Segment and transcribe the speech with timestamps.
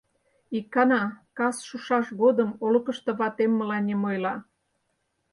[0.57, 1.03] Икана,
[1.37, 4.35] кас шушаш годым, олыкышто ватем мыланем ойла: